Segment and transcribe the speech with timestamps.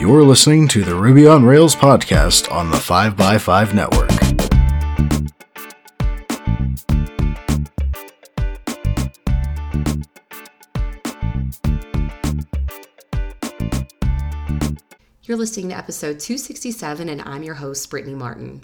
[0.00, 4.08] You're listening to the Ruby on Rails podcast on the 5by5 network.
[15.24, 18.62] You're listening to episode 267, and I'm your host, Brittany Martin.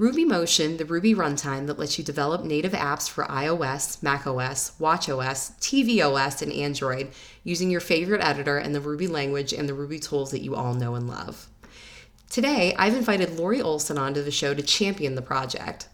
[0.00, 5.52] Ruby Motion, the Ruby runtime that lets you develop native apps for iOS, macOS, watchOS,
[5.60, 7.10] tvOS, and Android
[7.44, 10.72] using your favorite editor and the Ruby language and the Ruby tools that you all
[10.72, 11.48] know and love.
[12.30, 15.86] Today, I've invited Lori Olson onto the show to champion the project.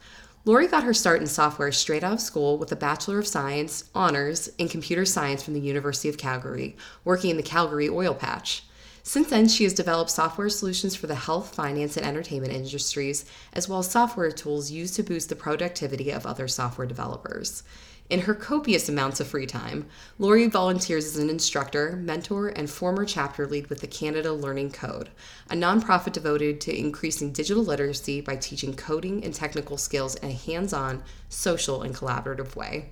[0.44, 3.90] Lori got her start in software straight out of school with a Bachelor of Science
[3.92, 8.62] honors in computer science from the University of Calgary, working in the Calgary oil patch.
[9.08, 13.68] Since then, she has developed software solutions for the health, finance, and entertainment industries, as
[13.68, 17.62] well as software tools used to boost the productivity of other software developers.
[18.10, 19.86] In her copious amounts of free time,
[20.18, 25.10] Lori volunteers as an instructor, mentor, and former chapter lead with the Canada Learning Code,
[25.48, 30.32] a nonprofit devoted to increasing digital literacy by teaching coding and technical skills in a
[30.32, 32.90] hands on, social, and collaborative way.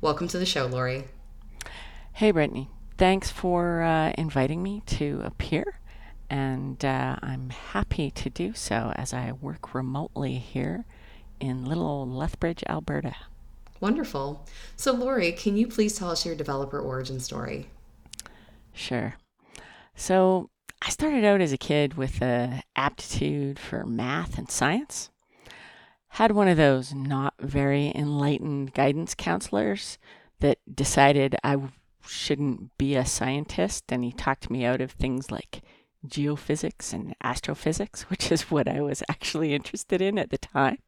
[0.00, 1.06] Welcome to the show, Lori.
[2.12, 5.78] Hey, Brittany thanks for uh, inviting me to appear,
[6.30, 10.84] and uh, I'm happy to do so as I work remotely here
[11.40, 13.14] in little old Lethbridge, Alberta.
[13.80, 14.46] Wonderful.
[14.76, 17.68] So, Lori, can you please tell us your developer origin story?
[18.72, 19.16] Sure.
[19.94, 20.50] So,
[20.82, 25.10] I started out as a kid with an aptitude for math and science.
[26.10, 29.98] Had one of those not very enlightened guidance counselors
[30.40, 31.58] that decided I
[32.06, 35.62] shouldn't be a scientist, and he talked me out of things like
[36.06, 40.78] geophysics and astrophysics, which is what I was actually interested in at the time.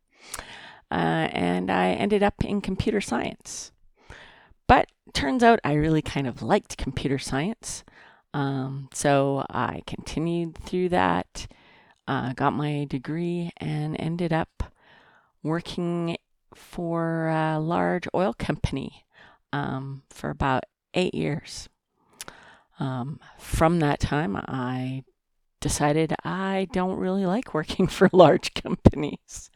[0.90, 3.72] Uh, and I ended up in computer science.
[4.66, 7.84] But turns out I really kind of liked computer science.
[8.34, 11.46] Um, so I continued through that,
[12.06, 14.72] uh, got my degree, and ended up
[15.42, 16.16] working
[16.54, 19.04] for a large oil company
[19.52, 21.68] um, for about eight years.
[22.78, 25.04] Um, from that time, I
[25.60, 29.50] decided I don't really like working for large companies.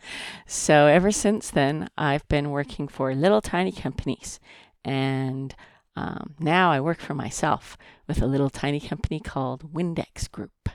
[0.46, 4.40] So ever since then, I've been working for little tiny companies.
[4.84, 5.54] And
[5.94, 7.76] um, now I work for myself
[8.08, 10.68] with a little tiny company called WNDX Group.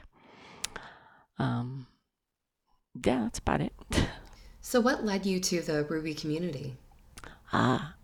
[1.39, 1.87] Um,
[3.05, 3.73] yeah, that's about it.
[4.59, 6.75] So, what led you to the Ruby community?
[7.53, 7.95] Ah,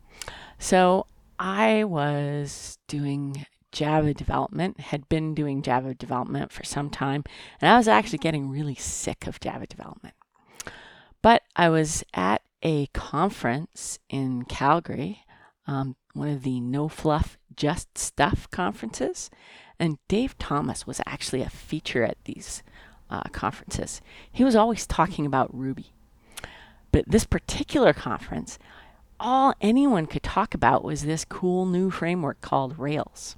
[0.58, 1.08] so
[1.40, 7.24] I was doing Java development, had been doing Java development for some time,
[7.60, 10.16] and I was actually getting really sick of Java development.
[11.22, 15.24] But I was at a conference in Calgary,
[15.68, 19.30] um, one of the No Fluff Just Stuff conferences,
[19.80, 22.62] and Dave Thomas was actually a feature at these
[23.10, 24.02] uh, conferences.
[24.32, 25.94] He was always talking about Ruby.
[26.92, 28.60] But this particular conference,
[29.20, 33.36] all anyone could talk about was this cool new framework called Rails.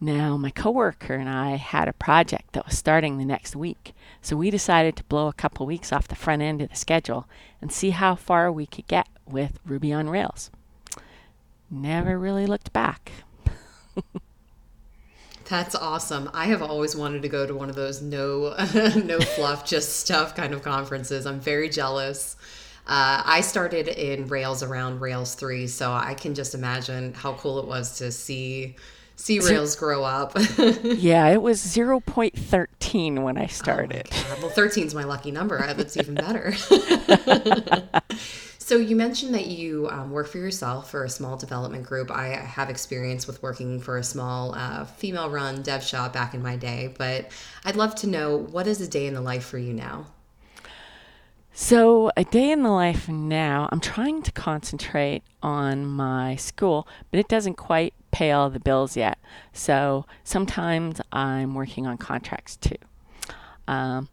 [0.00, 4.36] Now, my coworker and I had a project that was starting the next week, so
[4.36, 7.26] we decided to blow a couple weeks off the front end of the schedule
[7.62, 10.50] and see how far we could get with Ruby on Rails.
[11.70, 13.10] Never really looked back.
[15.48, 16.28] That's awesome.
[16.34, 18.54] I have always wanted to go to one of those no
[18.96, 21.24] no fluff just stuff kind of conferences.
[21.24, 22.36] I'm very jealous.
[22.86, 27.58] Uh, I started in Rails around Rails 3, so I can just imagine how cool
[27.58, 28.76] it was to see
[29.16, 30.34] see Rails grow up.
[30.84, 34.08] yeah, it was 0.13 when I started.
[34.12, 35.58] Oh well, 13 is my lucky number.
[35.74, 36.54] That's even better.
[38.58, 42.10] so you mentioned that you um, work for yourself for a small development group.
[42.10, 46.56] I have experience with working for a small uh, female-run dev shop back in my
[46.56, 47.32] day, but
[47.64, 50.06] I'd love to know what is a day in the life for you now?
[51.68, 57.18] So, a day in the life now, I'm trying to concentrate on my school, but
[57.18, 59.18] it doesn't quite pay all the bills yet.
[59.52, 62.76] So, sometimes I'm working on contracts too.
[63.66, 64.08] Um,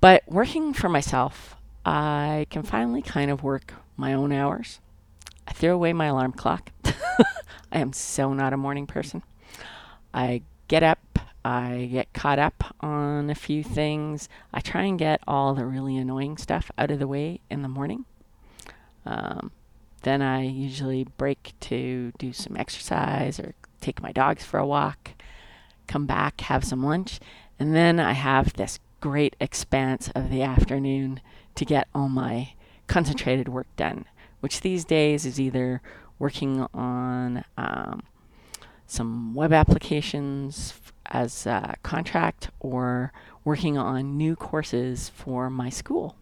[0.00, 1.54] but working for myself,
[1.86, 4.80] I can finally kind of work my own hours.
[5.46, 6.72] I threw away my alarm clock.
[7.70, 9.22] I am so not a morning person.
[10.12, 14.28] I get up I get caught up on a few things.
[14.54, 17.68] I try and get all the really annoying stuff out of the way in the
[17.68, 18.06] morning.
[19.04, 19.50] Um,
[20.02, 25.10] then I usually break to do some exercise or take my dogs for a walk,
[25.88, 27.18] come back, have some lunch,
[27.58, 31.20] and then I have this great expanse of the afternoon
[31.56, 32.52] to get all my
[32.86, 34.06] concentrated work done,
[34.40, 35.82] which these days is either
[36.18, 38.04] working on um,
[38.92, 40.74] some web applications
[41.06, 43.12] as a contract or
[43.44, 46.16] working on new courses for my school.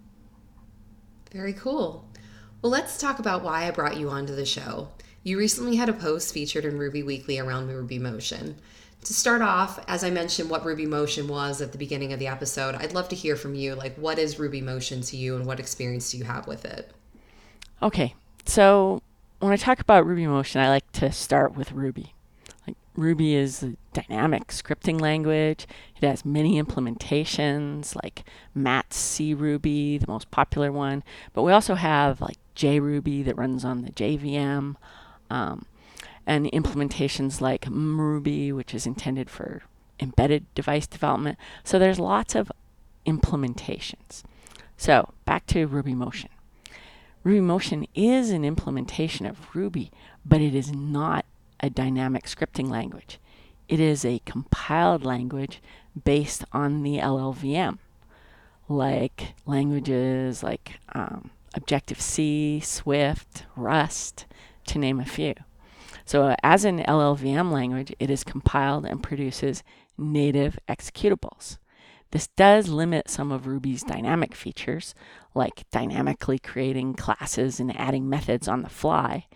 [1.33, 2.09] Very cool.
[2.63, 4.89] Well, let's talk about why I brought you onto the show.
[5.23, 8.57] You recently had a post featured in Ruby Weekly around Ruby Motion.
[9.05, 12.27] To start off, as I mentioned what Ruby Motion was at the beginning of the
[12.27, 13.75] episode, I'd love to hear from you.
[13.75, 16.93] Like, what is Ruby Motion to you and what experience do you have with it?
[17.83, 18.15] Okay,
[18.45, 19.03] so
[19.41, 22.15] when I talk about Ruby Motion, I like to start with Ruby.
[23.00, 25.67] Ruby is a dynamic scripting language.
[26.00, 28.25] It has many implementations, like
[28.55, 31.02] Matz's C Ruby, the most popular one.
[31.32, 34.76] But we also have like JRuby that runs on the JVM,
[35.31, 35.67] um,
[36.26, 39.62] and implementations like MRuby, which is intended for
[39.99, 41.38] embedded device development.
[41.64, 42.52] So there's lots of
[43.06, 44.23] implementations.
[44.76, 46.31] So back to Ruby Motion.
[47.25, 49.91] Ruby Motion is an implementation of Ruby,
[50.25, 51.25] but it is not
[51.61, 53.19] a dynamic scripting language.
[53.69, 55.62] It is a compiled language
[56.05, 57.79] based on the LLVM,
[58.69, 64.27] like languages like um, Objective C, Swift, Rust,
[64.67, 65.35] to name a few.
[66.05, 69.62] So, as an LLVM language, it is compiled and produces
[69.97, 71.59] native executables.
[72.11, 74.95] This does limit some of Ruby's dynamic features,
[75.35, 79.27] like dynamically creating classes and adding methods on the fly,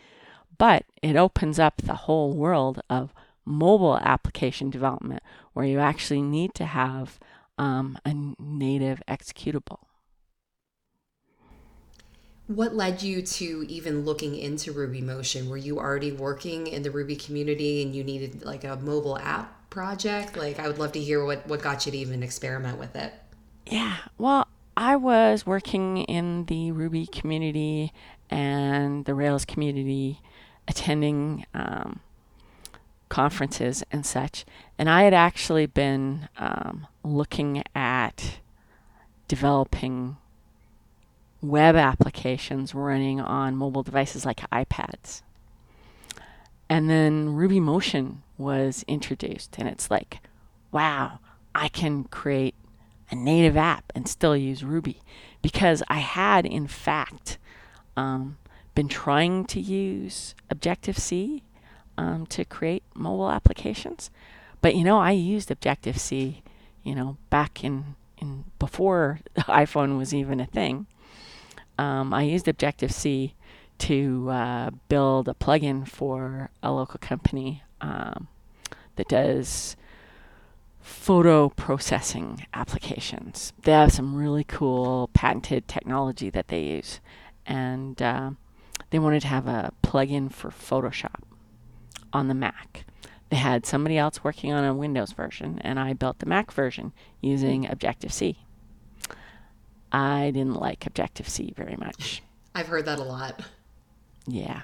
[0.58, 3.12] but it opens up the whole world of
[3.44, 5.22] mobile application development
[5.52, 7.18] where you actually need to have
[7.58, 9.78] um, a native executable.
[12.46, 15.48] What led you to even looking into Ruby Motion?
[15.48, 19.70] Were you already working in the Ruby community and you needed like a mobile app
[19.70, 20.36] project?
[20.36, 23.14] Like, I would love to hear what, what got you to even experiment with it.
[23.66, 24.46] Yeah, well,
[24.76, 27.92] I was working in the Ruby community
[28.28, 30.20] and the Rails community,
[30.66, 32.00] attending um,
[33.08, 34.44] conferences and such.
[34.78, 38.38] And I had actually been um, looking at
[39.28, 40.16] developing
[41.40, 45.22] web applications running on mobile devices like iPads.
[46.68, 50.20] And then Ruby Motion was introduced, and it's like,
[50.72, 51.18] wow,
[51.54, 52.54] I can create
[53.10, 55.02] a native app and still use Ruby
[55.42, 57.38] because I had, in fact,
[57.96, 58.38] um,
[58.74, 61.42] been trying to use Objective C
[61.96, 64.10] um, to create mobile applications.
[64.60, 66.42] But you know, I used Objective C,
[66.82, 70.86] you know, back in, in before the iPhone was even a thing.
[71.78, 73.34] Um, I used Objective C
[73.78, 78.28] to uh, build a plugin for a local company um,
[78.96, 79.76] that does
[80.80, 83.52] photo processing applications.
[83.62, 87.00] They have some really cool patented technology that they use,
[87.46, 88.30] and uh,
[88.94, 91.20] they wanted to have a plugin for Photoshop
[92.12, 92.84] on the Mac.
[93.28, 96.92] They had somebody else working on a Windows version, and I built the Mac version
[97.20, 97.72] using hmm.
[97.72, 98.38] Objective C.
[99.90, 102.22] I didn't like Objective C very much.
[102.54, 103.40] I've heard that a lot.
[104.28, 104.62] Yeah.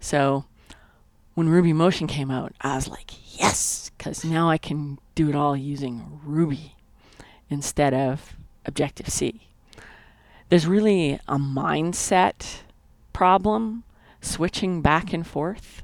[0.00, 0.46] So
[1.34, 5.34] when Ruby Motion came out, I was like, yes, because now I can do it
[5.34, 6.76] all using Ruby
[7.50, 8.34] instead of
[8.64, 9.50] Objective C.
[10.48, 12.60] There's really a mindset
[13.12, 13.84] problem
[14.20, 15.82] switching back and forth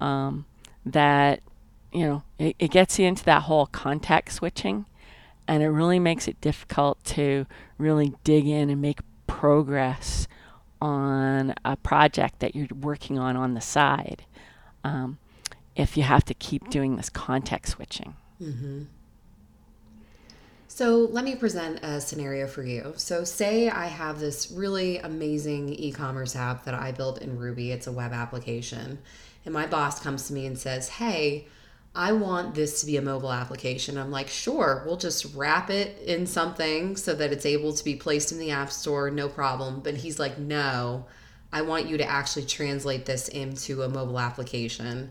[0.00, 0.46] um,
[0.84, 1.40] that,
[1.92, 4.86] you know, it, it gets you into that whole context switching
[5.46, 7.46] and it really makes it difficult to
[7.78, 10.28] really dig in and make progress
[10.80, 14.24] on a project that you're working on on the side
[14.84, 15.18] um,
[15.74, 18.14] if you have to keep doing this context switching.
[18.40, 18.82] Mm-hmm.
[20.78, 22.92] So let me present a scenario for you.
[22.98, 27.72] So say I have this really amazing e-commerce app that I built in Ruby.
[27.72, 29.00] It's a web application.
[29.44, 31.48] And my boss comes to me and says, "Hey,
[31.96, 36.00] I want this to be a mobile application." I'm like, "Sure, we'll just wrap it
[36.00, 39.80] in something so that it's able to be placed in the App Store, no problem."
[39.80, 41.06] But he's like, "No,
[41.52, 45.10] I want you to actually translate this into a mobile application."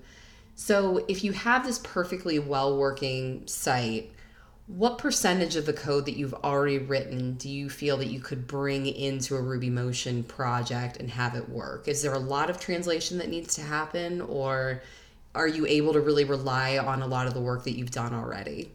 [0.55, 4.13] So if you have this perfectly well working site,
[4.67, 8.47] what percentage of the code that you've already written do you feel that you could
[8.47, 11.87] bring into a Ruby Motion project and have it work?
[11.87, 14.83] Is there a lot of translation that needs to happen, or
[15.33, 18.13] are you able to really rely on a lot of the work that you've done
[18.13, 18.71] already?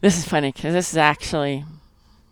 [0.00, 1.64] This is funny because this is actually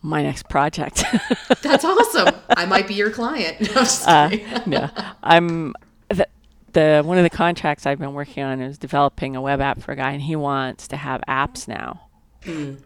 [0.02, 1.04] my next project.
[1.62, 2.35] That's awesome.
[2.49, 3.71] I might be your client.
[3.75, 4.30] No, uh,
[4.66, 4.90] no
[5.23, 5.75] I'm
[6.09, 6.26] the,
[6.73, 9.92] the one of the contracts I've been working on is developing a web app for
[9.92, 12.06] a guy, and he wants to have apps now.
[12.47, 12.79] Mm.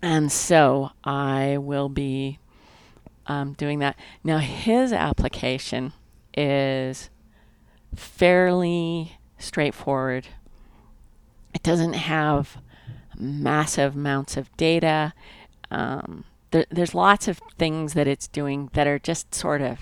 [0.00, 2.38] And so I will be
[3.26, 3.96] um, doing that.
[4.24, 5.92] Now, his application
[6.34, 7.10] is
[7.94, 10.28] fairly straightforward
[11.54, 12.58] It doesn't have
[13.18, 15.12] massive amounts of data.
[15.70, 19.80] Um, there, there's lots of things that it's doing that are just sort of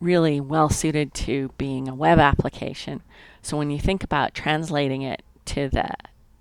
[0.00, 3.02] really well suited to being a web application.
[3.42, 5.90] So when you think about translating it to the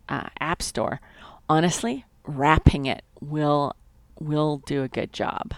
[0.09, 0.99] uh, App Store,
[1.47, 3.75] honestly, wrapping it will
[4.19, 5.53] will do a good job.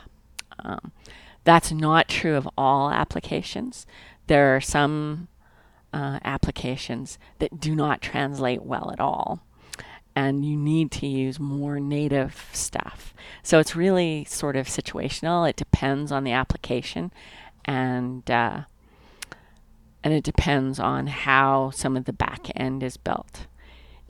[0.59, 0.91] Um,
[1.43, 3.87] that's not true of all applications.
[4.27, 5.27] There are some
[5.91, 9.39] uh, applications that do not translate well at all,
[10.15, 13.13] and you need to use more native stuff.
[13.41, 15.49] So it's really sort of situational.
[15.49, 17.11] It depends on the application,
[17.65, 18.61] and uh,
[20.03, 23.47] and it depends on how some of the back end is built.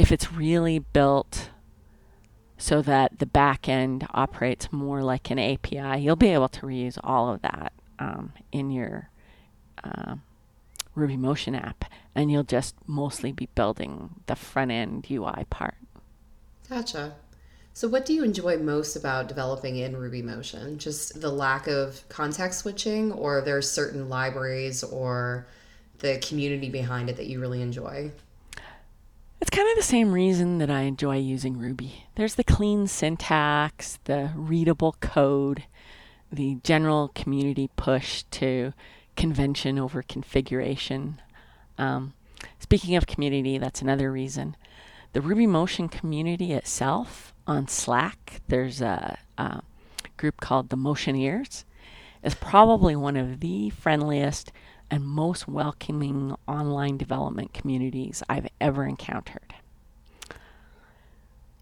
[0.01, 1.51] If it's really built
[2.58, 6.98] so that the back end operates more like an API, you'll be able to reuse
[7.03, 9.12] all of that um, in your
[9.84, 10.15] uh,
[10.96, 15.75] Ruby Motion app, and you'll just mostly be building the front end UI part.
[16.67, 17.13] Gotcha.
[17.74, 20.79] So, what do you enjoy most about developing in Ruby Motion?
[20.79, 25.46] Just the lack of context switching, or there are certain libraries or
[26.00, 28.12] the community behind it that you really enjoy?
[29.41, 32.05] It's kind of the same reason that I enjoy using Ruby.
[32.13, 35.63] There's the clean syntax, the readable code,
[36.31, 38.74] the general community push to
[39.15, 41.19] convention over configuration.
[41.79, 42.13] Um,
[42.60, 44.55] speaking of community, that's another reason.
[45.13, 49.63] The Ruby Motion community itself on Slack, there's a, a
[50.17, 51.65] group called the Motioneers,
[52.24, 54.51] is probably one of the friendliest
[54.91, 59.55] and most welcoming online development communities I've ever encountered.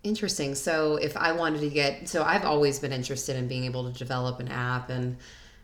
[0.04, 0.56] Interesting.
[0.56, 3.98] So, if I wanted to get, so I've always been interested in being able to
[3.98, 5.18] develop an app, and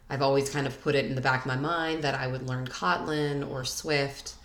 [0.10, 2.48] I've always kind of put it in the back of my mind that I would
[2.48, 4.36] learn Kotlin or Swift.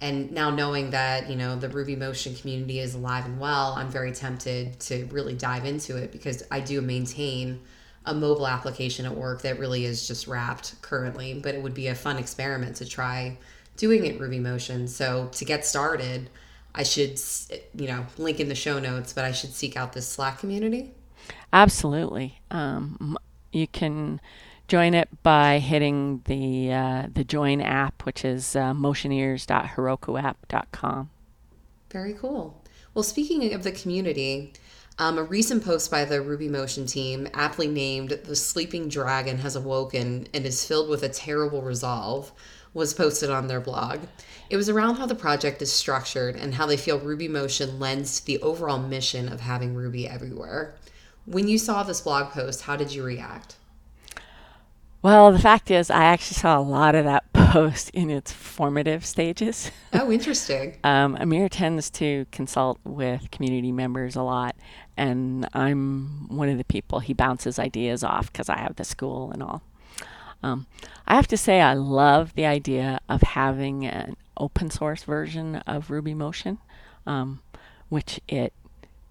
[0.00, 3.88] And now knowing that, you know, the Ruby Motion community is alive and well, I'm
[3.88, 7.60] very tempted to really dive into it because I do maintain
[8.06, 11.88] a mobile application at work that really is just wrapped currently, but it would be
[11.88, 13.36] a fun experiment to try
[13.76, 14.88] doing it Ruby Motion.
[14.88, 16.30] So to get started,
[16.74, 17.20] I should,
[17.74, 20.92] you know, link in the show notes, but I should seek out this Slack community.
[21.52, 22.40] Absolutely.
[22.50, 23.18] Um,
[23.52, 24.20] you can
[24.68, 31.10] join it by hitting the uh, the join app, which is uh, motioneers.herokuapp.com.
[31.90, 32.62] Very cool.
[32.94, 34.52] Well, speaking of the community,
[34.98, 39.54] um, a recent post by the Ruby Motion team, aptly named The Sleeping Dragon Has
[39.54, 42.32] Awoken and is filled with a terrible resolve,
[42.74, 44.00] was posted on their blog.
[44.50, 48.18] It was around how the project is structured and how they feel Ruby Motion lends
[48.18, 50.74] to the overall mission of having Ruby everywhere.
[51.26, 53.54] When you saw this blog post, how did you react?
[55.00, 59.06] Well, the fact is, I actually saw a lot of that post in its formative
[59.06, 59.70] stages.
[59.92, 60.76] Oh, interesting.
[60.84, 64.56] um, Amir tends to consult with community members a lot,
[64.98, 69.30] and I'm one of the people he bounces ideas off because I have the school
[69.30, 69.62] and all.
[70.42, 70.66] Um,
[71.06, 75.90] I have to say, I love the idea of having an open source version of
[75.90, 76.58] Ruby Motion,
[77.06, 77.40] um,
[77.88, 78.52] which it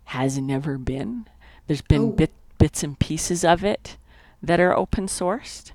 [0.06, 1.26] has never been.
[1.68, 2.12] There's been oh.
[2.12, 3.98] bit, bits and pieces of it
[4.44, 5.72] that are open sourced,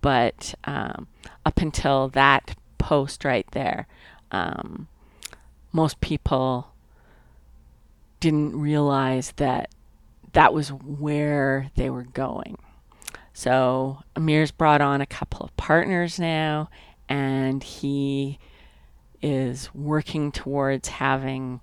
[0.00, 1.08] but um,
[1.44, 3.86] up until that post right there,
[4.30, 4.88] um,
[5.72, 6.73] most people
[8.20, 9.70] didn't realize that
[10.32, 12.58] that was where they were going.
[13.32, 16.70] So Amir's brought on a couple of partners now,
[17.08, 18.38] and he
[19.22, 21.60] is working towards having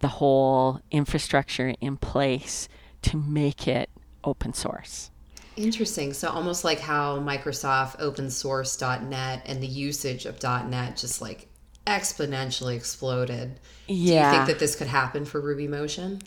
[0.00, 2.68] the whole infrastructure in place
[3.02, 3.90] to make it
[4.22, 5.10] open source.
[5.56, 6.12] Interesting.
[6.12, 11.48] So almost like how Microsoft open source .NET and the usage of .NET just like
[11.86, 13.60] exponentially exploded.
[13.86, 14.30] Yeah.
[14.30, 16.20] Do you think that this could happen for Ruby Motion?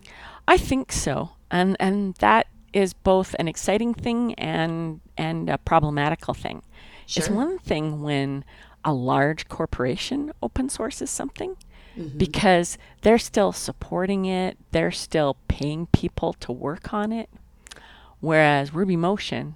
[0.48, 1.32] I think so.
[1.52, 6.62] And and that is both an exciting thing and and a problematical thing.
[7.06, 7.24] Sure.
[7.24, 8.44] It's one thing when
[8.84, 11.58] a large corporation open sources something
[11.98, 12.18] mm-hmm.
[12.18, 17.30] because they're still supporting it, they're still paying people to work on it.
[18.20, 19.56] Whereas Ruby Motion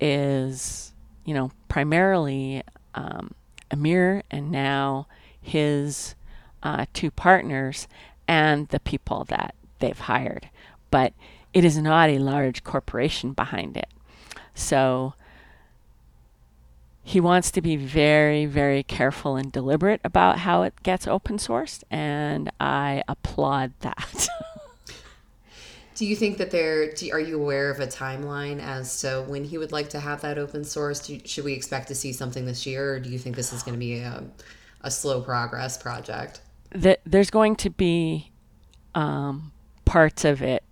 [0.00, 0.92] is,
[1.24, 2.62] you know, primarily
[2.94, 3.34] um,
[3.70, 5.06] Amir and now
[5.48, 6.14] his
[6.62, 7.88] uh, two partners
[8.26, 10.48] and the people that they've hired.
[10.90, 11.12] But
[11.52, 13.88] it is not a large corporation behind it.
[14.54, 15.14] So
[17.02, 21.82] he wants to be very, very careful and deliberate about how it gets open sourced,
[21.90, 24.28] and I applaud that.
[25.94, 26.92] Do you think that there?
[26.92, 30.20] Do, are you aware of a timeline as to when he would like to have
[30.20, 31.00] that open source?
[31.00, 33.62] Do, should we expect to see something this year, or do you think this is
[33.62, 34.22] going to be a,
[34.80, 36.40] a slow progress project?
[36.72, 38.30] th- there's going to be
[38.94, 39.52] um,
[39.84, 40.62] parts of it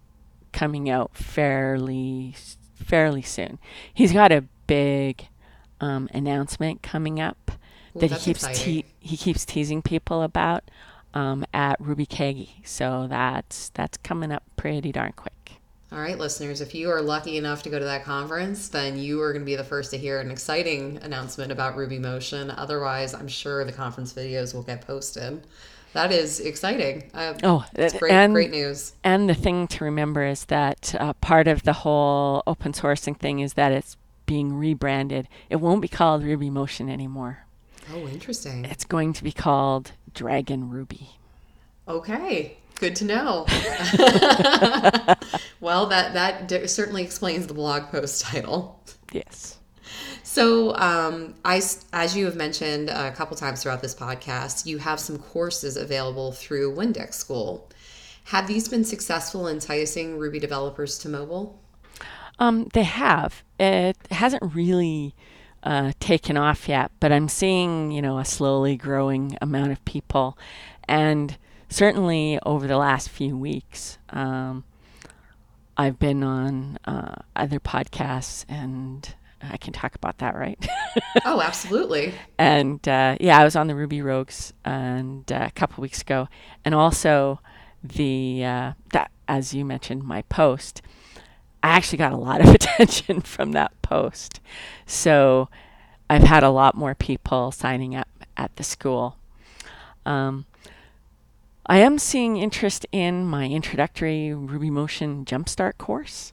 [0.53, 2.35] coming out fairly
[2.75, 3.59] fairly soon.
[3.93, 5.29] He's got a big
[5.81, 7.53] um, announcement coming up
[7.95, 10.65] Ooh, that he keeps te- he keeps teasing people about
[11.15, 12.67] um, at RubyKaigi.
[12.67, 15.33] So that's that's coming up pretty darn quick.
[15.97, 19.23] All right, listeners, if you are lucky enough to go to that conference, then you
[19.23, 22.51] are going to be the first to hear an exciting announcement about Ruby Motion.
[22.51, 25.47] Otherwise, I'm sure the conference videos will get posted.
[25.95, 27.11] That is exciting.
[27.15, 28.93] Uh, Oh, it's great, and great news.
[29.05, 33.39] and the thing to remember is that uh, part of the whole open sourcing thing
[33.39, 35.29] is that it's being rebranded.
[35.49, 37.47] It won't be called Ruby Motion anymore.
[37.91, 38.67] Oh, interesting.
[38.67, 41.13] It's going to be called Dragon Ruby.
[41.89, 43.47] Okay, good to know.
[45.61, 48.81] well, that that certainly explains the blog post title.
[49.13, 49.59] Yes.
[50.23, 55.01] So, um, I, as you have mentioned a couple times throughout this podcast, you have
[55.01, 57.71] some courses available through WNDX School.
[58.25, 61.63] Have these been successful in enticing Ruby developers to mobile?
[62.39, 63.45] Um, they have.
[63.59, 65.15] It hasn't really
[65.63, 70.37] uh, taken off yet, but I'm seeing, you know, a slowly growing amount of people.
[70.89, 74.65] And certainly over the last few weeks, um,
[75.77, 80.59] I've been on uh, other podcasts, and I can talk about that, right?
[81.27, 82.15] Oh, absolutely.
[82.39, 86.29] and uh, yeah, I was on the Ruby Rogues and uh, a couple weeks ago,
[86.65, 87.41] and also
[87.83, 90.81] the uh, that as you mentioned, my post.
[91.63, 94.41] I actually got a lot of attention from that post,
[94.87, 95.49] so
[96.09, 99.17] I've had a lot more people signing up at the school.
[100.07, 100.47] Um,
[101.69, 106.33] I am seeing interest in my introductory Ruby Motion Jumpstart course.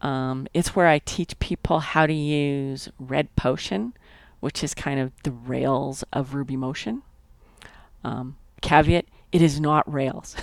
[0.00, 3.92] Um, it's where I teach people how to use Red Potion,
[4.38, 7.02] which is kind of the Rails of Ruby Motion.
[8.04, 10.36] Um, caveat: It is not Rails.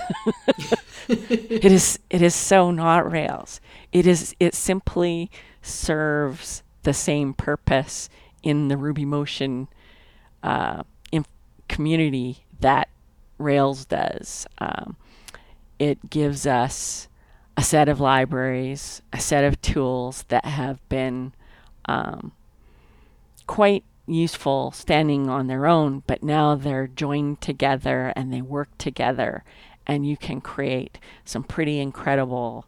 [1.08, 1.98] it is.
[2.10, 3.62] It is so not Rails.
[3.94, 4.36] It is.
[4.38, 8.10] It simply serves the same purpose
[8.44, 9.70] in the Ruby Motion
[10.44, 10.84] uh,
[11.70, 12.90] community that
[13.40, 14.46] Rails does.
[14.60, 14.96] Um,
[15.80, 17.08] it gives us
[17.58, 21.34] a set of libraries, a set of tools that have been
[21.86, 22.32] um,
[23.48, 29.44] quite useful standing on their own, but now they're joined together and they work together,
[29.88, 32.66] and you can create some pretty incredible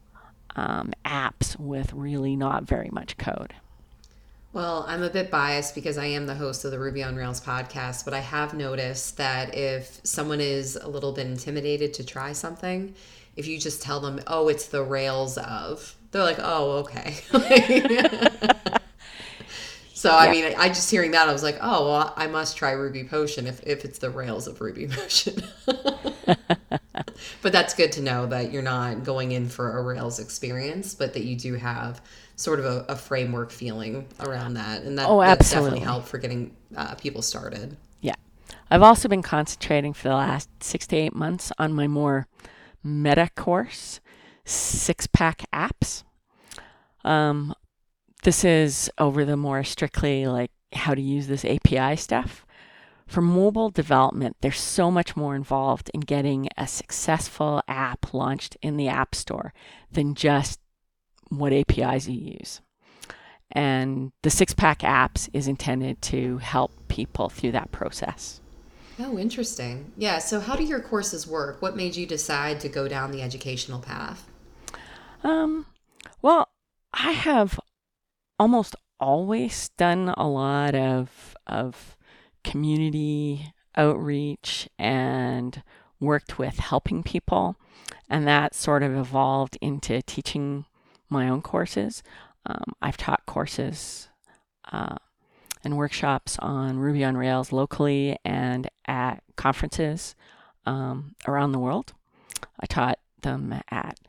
[0.55, 3.53] um, apps with really not very much code.
[4.53, 7.39] Well, I'm a bit biased because I am the host of the Ruby on Rails
[7.39, 12.33] podcast, but I have noticed that if someone is a little bit intimidated to try
[12.33, 12.93] something,
[13.37, 17.15] if you just tell them, oh, it's the Rails of, they're like, oh, okay.
[19.93, 22.71] so, I mean, I just hearing that, I was like, oh, well, I must try
[22.71, 25.43] Ruby Potion if, if it's the Rails of Ruby Motion.
[27.41, 31.13] but that's good to know that you're not going in for a Rails experience, but
[31.13, 32.01] that you do have
[32.35, 34.83] sort of a, a framework feeling around that.
[34.83, 35.79] And that, Oh, that definitely absolutely.
[35.79, 37.77] help for getting uh, people started.
[38.01, 38.15] Yeah.
[38.69, 42.27] I've also been concentrating for the last six to eight months on my more
[42.83, 43.99] meta course,
[44.45, 46.03] six pack apps.
[47.03, 47.53] Um,
[48.23, 52.45] this is over the more strictly like how to use this API stuff.
[53.11, 58.77] For mobile development, there's so much more involved in getting a successful app launched in
[58.77, 59.53] the App Store
[59.91, 60.61] than just
[61.27, 62.61] what APIs you use.
[63.51, 68.39] And the six pack apps is intended to help people through that process.
[68.97, 69.91] Oh, interesting.
[69.97, 70.19] Yeah.
[70.19, 71.61] So, how do your courses work?
[71.61, 74.25] What made you decide to go down the educational path?
[75.21, 75.65] Um,
[76.21, 76.47] well,
[76.93, 77.59] I have
[78.39, 81.97] almost always done a lot of of
[82.43, 85.63] community outreach and
[85.99, 87.55] worked with helping people,
[88.09, 90.65] and that sort of evolved into teaching
[91.09, 92.03] my own courses.
[92.45, 94.09] Um, I've taught courses
[94.71, 94.95] uh,
[95.63, 100.15] and workshops on Ruby on Rails locally and at conferences
[100.65, 101.93] um, around the world.
[102.59, 103.99] I taught them at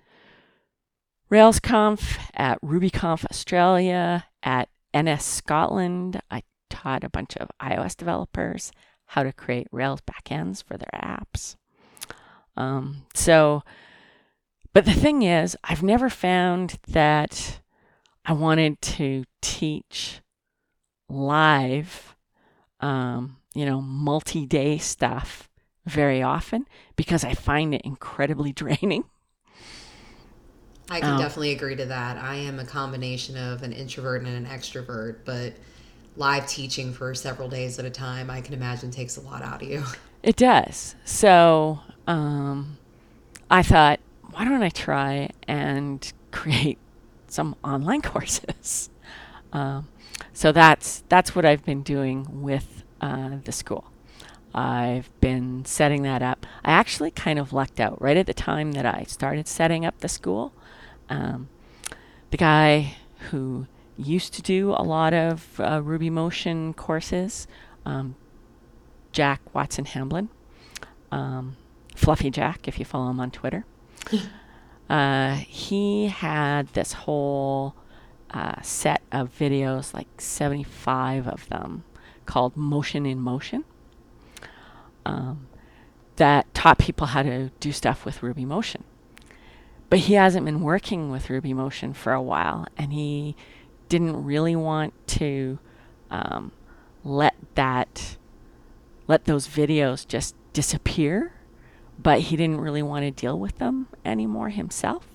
[1.30, 6.20] RailsConf, at RubyConf Australia, at NS Scotland.
[6.30, 6.42] I
[6.72, 8.72] taught a bunch of iOS developers
[9.06, 11.56] how to create Rails backends for their apps.
[12.56, 13.62] Um, so,
[14.72, 17.60] but the thing is, I've never found that
[18.24, 20.20] I wanted to teach
[21.08, 22.16] live,
[22.80, 25.48] um, you know, multi day stuff
[25.86, 29.04] very often because I find it incredibly draining.
[30.90, 31.18] I can Oh.
[31.18, 32.18] definitely agree to that.
[32.18, 35.54] I am a combination of an introvert and an extrovert, but
[36.16, 39.62] live teaching for several days at a time, I can imagine takes a lot out
[39.62, 39.84] of you.
[40.22, 40.94] It does.
[41.04, 42.78] So um,
[43.50, 46.78] I thought, why don't I try and create
[47.28, 48.90] some online courses?
[49.52, 49.88] Um,
[50.32, 53.90] so that's that's what I've been doing with uh, the school.
[54.54, 56.46] I've been setting that up.
[56.64, 59.98] I actually kind of lucked out right at the time that I started setting up
[60.00, 60.52] the school.
[61.08, 61.48] Um,
[62.30, 62.96] the guy
[63.30, 63.66] who
[64.04, 67.46] used to do a lot of uh, Ruby Motion courses,
[67.84, 68.16] um,
[69.12, 70.28] Jack Watson Hamblin,
[71.10, 71.56] um,
[71.94, 73.64] Fluffy Jack, if you follow him on Twitter.
[74.90, 77.74] uh, he had this whole
[78.30, 81.84] uh, set of videos, like 75 of them,
[82.26, 83.64] called Motion in Motion,
[85.04, 85.46] um,
[86.16, 88.84] that taught people how to do stuff with Ruby Motion.
[89.90, 93.36] But he hasn't been working with Ruby Motion for a while, and he
[93.92, 95.58] didn't really want to
[96.10, 96.50] um,
[97.04, 98.16] let that
[99.06, 101.34] let those videos just disappear,
[101.98, 105.06] but he didn't really want to deal with them anymore himself.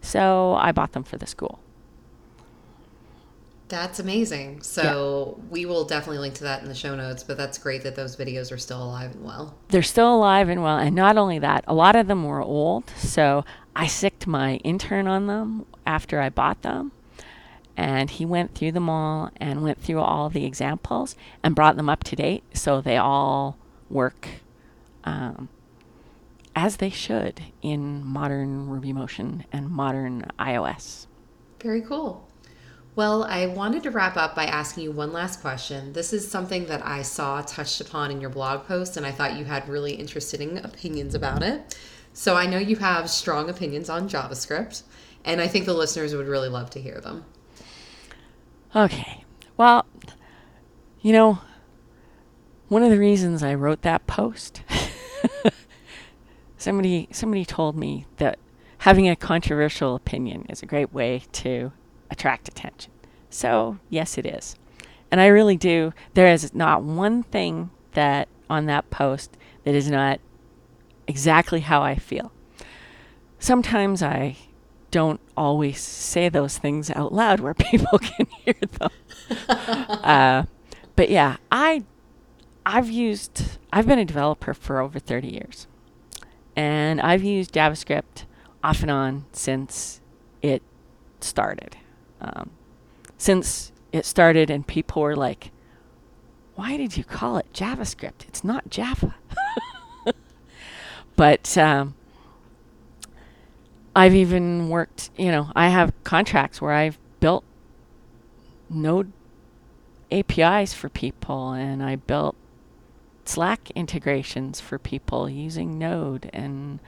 [0.00, 1.60] So I bought them for the school.
[3.68, 4.62] That's amazing.
[4.62, 5.44] So yeah.
[5.50, 8.16] we will definitely link to that in the show notes, but that's great that those
[8.16, 9.54] videos are still alive and well.
[9.68, 10.78] They're still alive and well.
[10.78, 12.88] And not only that, a lot of them were old.
[12.96, 13.44] So
[13.76, 16.92] I sicked my intern on them after I bought them.
[17.76, 21.88] And he went through them all and went through all the examples and brought them
[21.88, 22.44] up to date.
[22.52, 23.58] So they all
[23.90, 24.28] work
[25.04, 25.48] um,
[26.54, 31.06] as they should in modern Ruby Motion and modern iOS.
[31.60, 32.28] Very cool.
[32.96, 35.94] Well, I wanted to wrap up by asking you one last question.
[35.94, 39.36] This is something that I saw touched upon in your blog post, and I thought
[39.36, 41.76] you had really interesting opinions about it.
[42.12, 44.84] So I know you have strong opinions on JavaScript,
[45.24, 47.24] and I think the listeners would really love to hear them.
[48.74, 49.24] Okay.
[49.56, 49.86] Well,
[51.00, 51.38] you know,
[52.68, 54.62] one of the reasons I wrote that post,
[56.56, 58.38] somebody somebody told me that
[58.78, 61.72] having a controversial opinion is a great way to
[62.10, 62.90] attract attention.
[63.30, 64.56] So, yes, it is.
[65.10, 65.92] And I really do.
[66.14, 70.20] There is not one thing that on that post that is not
[71.06, 72.32] exactly how I feel.
[73.38, 74.36] Sometimes I
[74.94, 78.90] don't always say those things out loud where people can hear them.
[79.48, 80.44] uh,
[80.94, 81.82] but yeah, I
[82.64, 85.66] I've used I've been a developer for over 30 years.
[86.54, 88.26] And I've used JavaScript
[88.62, 90.00] off and on since
[90.40, 90.62] it
[91.20, 91.76] started
[92.20, 92.50] um,
[93.18, 95.50] since it started and people were like,
[96.54, 98.28] why did you call it JavaScript?
[98.28, 99.16] It's not Java.
[101.16, 101.96] but um,
[103.96, 107.44] I've even worked, you know, I have contracts where I've built
[108.68, 109.12] Node
[110.10, 112.36] APIs for people and I built
[113.24, 116.80] Slack integrations for people using Node and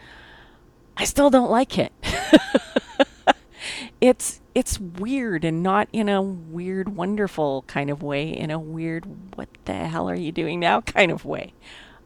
[0.96, 1.92] I still don't like it.
[4.00, 9.04] it's it's weird and not in a weird wonderful kind of way in a weird
[9.36, 11.52] what the hell are you doing now kind of way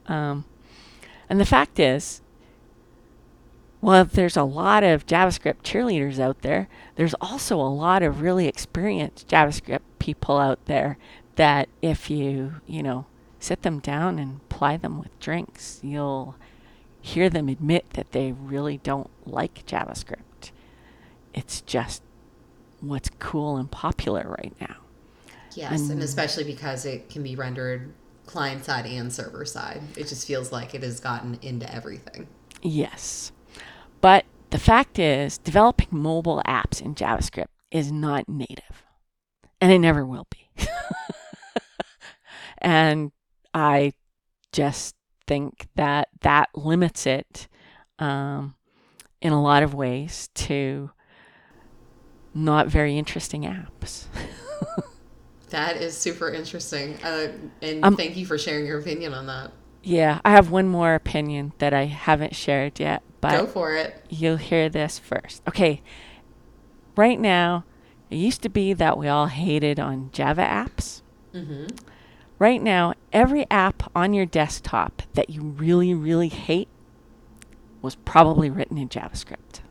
[0.07, 0.45] um,
[1.29, 2.20] and the fact is
[3.81, 8.47] well there's a lot of javascript cheerleaders out there there's also a lot of really
[8.47, 10.97] experienced javascript people out there
[11.35, 13.05] that if you you know
[13.39, 16.35] sit them down and ply them with drinks you'll
[17.01, 20.51] hear them admit that they really don't like javascript
[21.33, 22.03] it's just
[22.81, 24.77] what's cool and popular right now.
[25.53, 27.93] Yes, and, and especially because it can be rendered
[28.25, 29.81] client side and server side.
[29.97, 32.27] It just feels like it has gotten into everything.
[32.61, 33.31] Yes.
[34.01, 38.83] But the fact is, developing mobile apps in JavaScript is not native,
[39.61, 40.49] and it never will be.
[42.57, 43.11] and
[43.53, 43.93] I
[44.51, 44.95] just
[45.27, 47.47] think that that limits it
[47.99, 48.55] um,
[49.21, 50.91] in a lot of ways to
[52.33, 54.05] not very interesting apps.
[55.49, 56.97] that is super interesting.
[57.03, 59.51] Uh, and um, thank you for sharing your opinion on that.
[59.83, 64.03] Yeah, I have one more opinion that I haven't shared yet, but go for it.
[64.09, 65.41] You'll hear this first.
[65.47, 65.81] Okay.
[66.95, 67.63] Right now,
[68.09, 71.01] it used to be that we all hated on Java apps.
[71.33, 71.67] Mm-hmm.
[72.37, 76.67] Right now, every app on your desktop that you really, really hate
[77.81, 79.61] was probably written in JavaScript.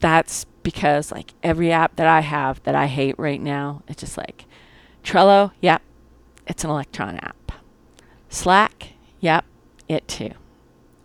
[0.00, 4.16] That's because like every app that I have that I hate right now, it's just
[4.16, 4.46] like
[5.02, 5.82] Trello, yep,
[6.46, 7.52] it's an Electron app.
[8.28, 9.44] Slack, yep,
[9.88, 10.32] it too.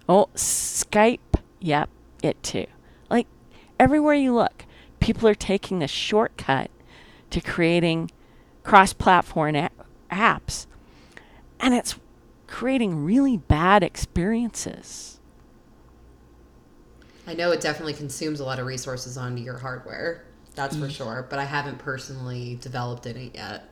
[0.07, 1.19] Oh, Skype,
[1.59, 1.89] yep,
[2.21, 2.65] it too.
[3.09, 3.27] Like
[3.79, 4.65] everywhere you look,
[4.99, 6.69] people are taking the shortcut
[7.29, 8.11] to creating
[8.63, 9.69] cross-platform a-
[10.11, 10.65] apps.
[11.59, 11.95] And it's
[12.47, 15.19] creating really bad experiences.
[17.27, 20.23] I know it definitely consumes a lot of resources onto your hardware.
[20.55, 20.85] That's Mm.
[20.85, 21.27] for sure.
[21.29, 23.69] But I haven't personally developed in it yet.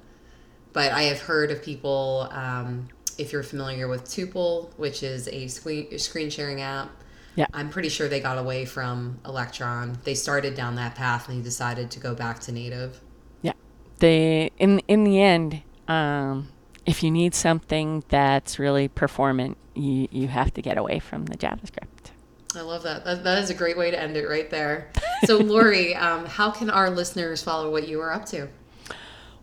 [0.73, 5.47] But I have heard of people, um, if you're familiar with Tuple, which is a
[5.47, 6.91] screen, screen sharing app,
[7.37, 7.45] Yeah.
[7.53, 9.99] I'm pretty sure they got away from Electron.
[10.03, 12.99] They started down that path and they decided to go back to native.
[13.43, 13.53] Yeah.
[13.99, 16.49] They in in the end, um,
[16.87, 21.37] if you need something that's really performant, you, you have to get away from the
[21.37, 22.11] JavaScript.
[22.55, 23.05] I love that.
[23.05, 23.23] that.
[23.23, 24.91] That is a great way to end it right there.
[25.25, 28.47] So, Lori, um, how can our listeners follow what you are up to?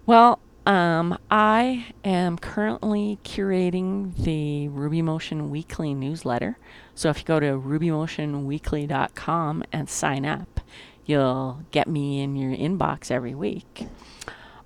[0.05, 6.57] Well, um, I am currently curating the RubyMotion Weekly newsletter.
[6.95, 10.61] So if you go to rubymotionweekly.com and sign up,
[11.05, 13.89] you'll get me in your inbox every week.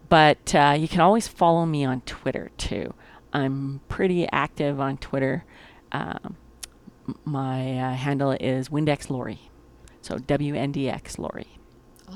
[0.08, 2.94] But uh, you can always follow me on Twitter too.
[3.32, 5.44] I'm pretty active on Twitter.
[5.92, 6.36] Um,
[7.24, 9.50] my uh, handle is Windex Lori.
[10.00, 11.57] So WNDX Lori.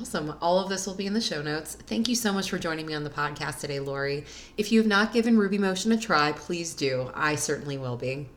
[0.00, 0.34] Awesome.
[0.40, 1.74] All of this will be in the show notes.
[1.74, 4.24] Thank you so much for joining me on the podcast today, Lori.
[4.56, 7.10] If you have not given Ruby Motion a try, please do.
[7.14, 8.28] I certainly will be.